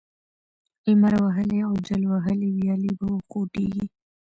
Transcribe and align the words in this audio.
لمر 0.87 1.13
وهلې 1.25 1.59
او 1.67 1.73
جل 1.87 2.03
وهلې 2.13 2.47
ويالې 2.55 2.91
به 2.99 3.05
وخوټېږي، 3.15 3.85